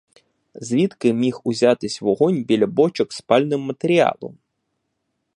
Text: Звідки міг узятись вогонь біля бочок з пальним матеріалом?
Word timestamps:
Звідки 0.55 1.13
міг 1.13 1.39
узятись 1.43 2.01
вогонь 2.01 2.43
біля 2.43 2.67
бочок 2.67 3.13
з 3.13 3.21
пальним 3.21 3.61
матеріалом? 3.61 4.37